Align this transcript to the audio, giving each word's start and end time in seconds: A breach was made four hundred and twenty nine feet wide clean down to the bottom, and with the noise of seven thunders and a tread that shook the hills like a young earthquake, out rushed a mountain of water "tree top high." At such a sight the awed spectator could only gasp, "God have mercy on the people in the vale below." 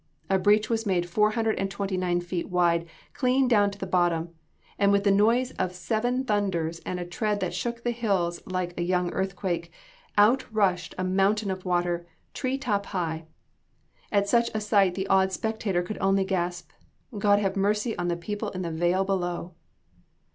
A 0.31 0.39
breach 0.39 0.67
was 0.67 0.87
made 0.87 1.05
four 1.07 1.29
hundred 1.29 1.59
and 1.59 1.69
twenty 1.69 1.95
nine 1.95 2.21
feet 2.21 2.49
wide 2.49 2.87
clean 3.13 3.47
down 3.47 3.69
to 3.69 3.77
the 3.77 3.85
bottom, 3.85 4.29
and 4.79 4.91
with 4.91 5.03
the 5.03 5.11
noise 5.11 5.51
of 5.59 5.75
seven 5.75 6.23
thunders 6.23 6.79
and 6.87 6.99
a 6.99 7.05
tread 7.05 7.39
that 7.39 7.53
shook 7.53 7.83
the 7.83 7.91
hills 7.91 8.41
like 8.47 8.73
a 8.75 8.81
young 8.83 9.13
earthquake, 9.13 9.71
out 10.17 10.43
rushed 10.51 10.95
a 10.97 11.03
mountain 11.03 11.51
of 11.51 11.65
water 11.65 12.07
"tree 12.33 12.57
top 12.57 12.87
high." 12.87 13.25
At 14.11 14.27
such 14.27 14.49
a 14.55 14.59
sight 14.59 14.95
the 14.95 15.05
awed 15.05 15.31
spectator 15.31 15.83
could 15.83 15.99
only 16.01 16.23
gasp, 16.25 16.71
"God 17.15 17.37
have 17.37 17.55
mercy 17.55 17.95
on 17.99 18.07
the 18.07 18.17
people 18.17 18.49
in 18.49 18.63
the 18.63 18.71
vale 18.71 19.03
below." 19.03 19.53